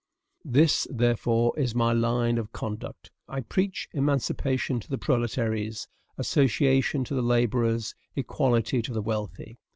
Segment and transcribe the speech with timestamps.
[0.45, 3.11] This, therefore, is my line of conduct.
[3.27, 9.59] I preach emancipation to the proletaires; association to the laborers; equality to the wealthy.